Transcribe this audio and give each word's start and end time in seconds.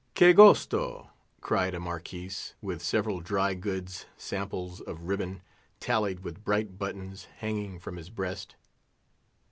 "Que 0.15 0.33
gosto!" 0.33 1.09
cried 1.41 1.75
a 1.75 1.79
Marquis, 1.79 2.31
with 2.59 2.81
several 2.81 3.19
dry 3.19 3.53
goods 3.53 4.07
samples 4.17 4.81
of 4.81 5.03
ribbon, 5.03 5.43
tallied 5.79 6.21
with 6.21 6.43
bright 6.43 6.79
buttons, 6.79 7.27
hanging 7.37 7.77
from 7.77 7.97
his 7.97 8.09
breast. 8.09 8.55